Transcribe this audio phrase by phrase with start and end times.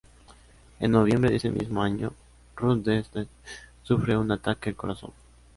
[0.79, 2.11] En noviembre de ese mismo año,
[2.55, 3.27] Rundstedt
[3.83, 5.11] sufre un ataque al corazón.